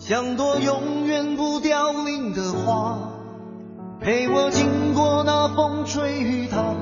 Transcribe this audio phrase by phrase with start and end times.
[0.00, 3.10] 像朵永远不凋零的花，
[4.00, 6.74] 陪我经过那风吹雨打，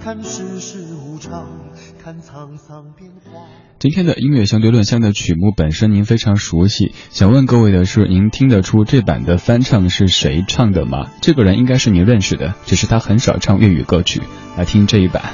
[0.00, 1.48] 看世事无常，
[2.00, 3.42] 看沧桑变化。
[3.80, 11.10] 今天的音乐相对论项的曲目本身您非常熟悉，想问各位的是，您听得出这版的翻唱是谁唱的吗？
[11.20, 14.22] 这个人应该是您认识的，只是他很少唱粤语歌曲。
[14.56, 15.32] 来听这一版。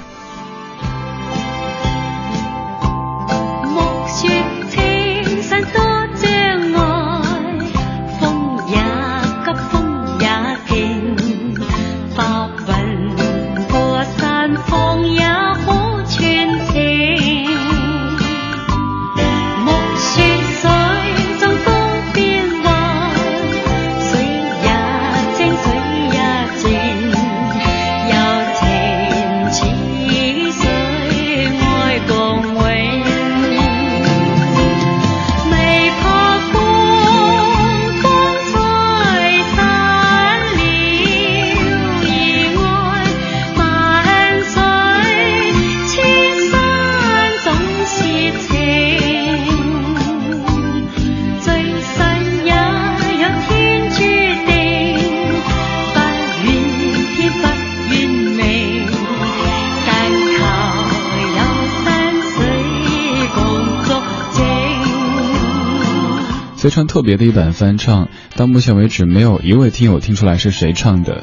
[66.66, 71.22] 非常特别的一版翻唱，到目前为止没有一位听友听出来是谁唱的。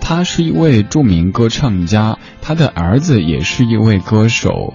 [0.00, 4.74] 他是一位著名歌唱家，他的儿子也是一位歌手。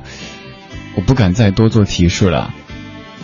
[0.96, 2.54] 我不敢再多做提示了，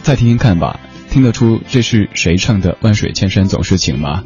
[0.04, 0.80] 再听听看吧。
[1.10, 4.24] 听得出这是谁唱的《万水千山总是情》吗？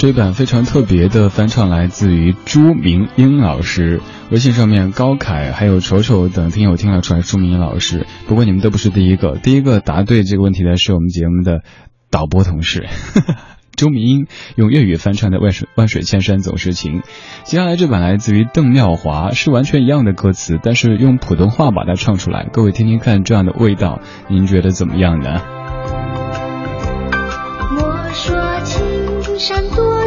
[0.00, 4.00] 这版非常特别的翻唱来自于朱明英老师，
[4.30, 11.64] 微信上面高凯还有丑丑等听友听了出来朱明英老师，不过你们都不是第一个，第一个答对这个问题的是我们节目的
[12.10, 12.88] 导播同事
[13.76, 17.00] 朱明英用粤语翻唱的《万水万水千山总是情》，
[17.44, 24.00] 接下来这版来自于邓妙华，是完全一样的歌词，但是用普通话把它唱出来，各位听听看这样的味道，
[24.30, 25.59] 您觉得怎么样呢？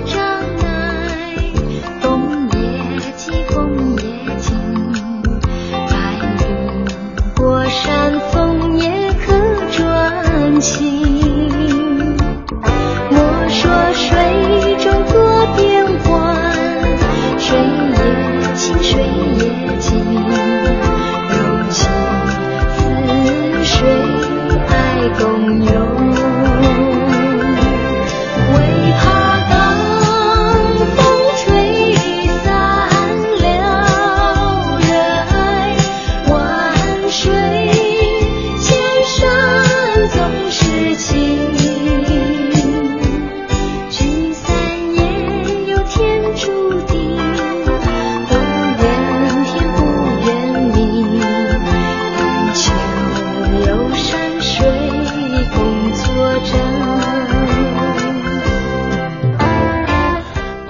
[0.06, 0.33] 山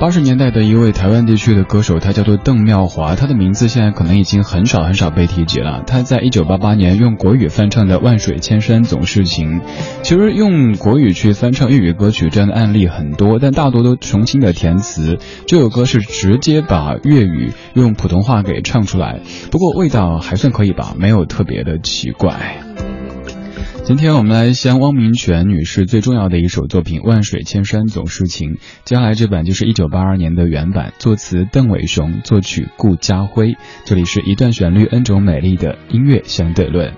[0.04, 5.82] 八十年代的一位台湾地区的歌手，他叫做邓妙华，他的名字现在可能已经很少很少被提及了。
[5.88, 9.62] 他在一九八八年用国语翻唱的《万水千山总是情》，
[10.02, 15.20] 其实用国语去翻唱粤语歌曲这样的案例很多，但大多都重新的填词。
[15.48, 19.22] 这首歌是直接把粤语用普通话给唱出来，
[19.52, 22.58] 不过味道还算可以吧，没有特别的奇怪。
[23.86, 28.54] 今天我们来先汪明荃女士最重要的一首作品《万水千山总是情》，
[28.86, 33.58] 接下来这版就是一九八二年的原版，作词邓伟雄，作曲顾家辉。
[33.84, 36.94] 这里是一段旋律，n 种美丽的音乐相对论。